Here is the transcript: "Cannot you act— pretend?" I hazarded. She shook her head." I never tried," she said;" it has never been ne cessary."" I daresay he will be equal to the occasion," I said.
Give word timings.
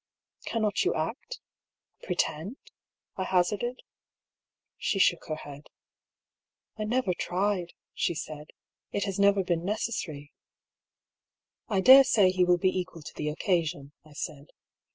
"Cannot 0.47 0.83
you 0.83 0.95
act— 0.95 1.41
pretend?" 2.05 2.57
I 3.19 3.23
hazarded. 3.23 3.81
She 4.79 4.97
shook 4.97 5.25
her 5.25 5.35
head." 5.35 5.67
I 6.79 6.85
never 6.85 7.13
tried," 7.13 7.73
she 7.93 8.15
said;" 8.15 8.47
it 8.91 9.03
has 9.03 9.19
never 9.19 9.43
been 9.43 9.63
ne 9.63 9.75
cessary."" 9.75 10.31
I 11.67 11.81
daresay 11.81 12.31
he 12.31 12.43
will 12.45 12.57
be 12.57 12.75
equal 12.75 13.03
to 13.03 13.13
the 13.13 13.29
occasion," 13.29 13.91
I 14.03 14.13
said. 14.13 14.47